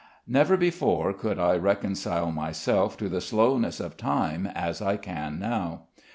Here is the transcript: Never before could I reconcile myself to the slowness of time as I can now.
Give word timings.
Never 0.25 0.57
before 0.57 1.13
could 1.13 1.37
I 1.37 1.55
reconcile 1.57 2.31
myself 2.31 2.97
to 2.97 3.07
the 3.07 3.21
slowness 3.21 3.79
of 3.79 3.97
time 3.97 4.47
as 4.47 4.81
I 4.81 4.97
can 4.97 5.37
now. 5.37 5.83